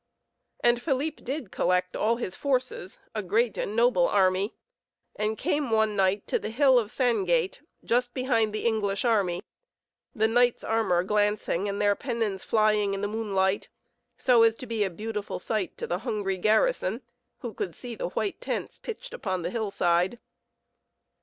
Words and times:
And 0.61 0.81
Philippe 0.81 1.21
did 1.23 1.51
collect 1.51 1.95
all 1.95 2.15
his 2.15 2.35
forces, 2.35 2.97
a 3.13 3.21
great 3.21 3.55
and 3.55 3.75
noble 3.75 4.07
army, 4.07 4.55
and 5.15 5.37
came 5.37 5.69
one 5.69 5.95
night 5.95 6.25
to 6.25 6.39
the 6.39 6.49
hill 6.49 6.79
of 6.79 6.89
Sangate, 6.89 7.59
just 7.85 8.15
behind 8.15 8.51
the 8.51 8.65
English 8.65 9.05
army, 9.05 9.43
the 10.15 10.27
knights' 10.27 10.63
armor 10.63 11.03
glancing 11.03 11.69
and 11.69 11.79
their 11.79 11.95
pennons 11.95 12.43
flying 12.43 12.95
in 12.95 13.01
the 13.01 13.07
moonlight, 13.07 13.69
so 14.17 14.41
as 14.41 14.55
to 14.55 14.65
be 14.65 14.83
a 14.83 14.89
beautiful 14.89 15.37
sight 15.37 15.77
to 15.77 15.85
the 15.85 15.99
hungry 15.99 16.39
garrison 16.39 17.03
who 17.41 17.53
could 17.53 17.75
see 17.75 17.93
the 17.93 18.09
white 18.09 18.41
tents 18.41 18.79
pitched 18.79 19.13
upon 19.13 19.43
the 19.43 19.51
hillside. 19.51 20.17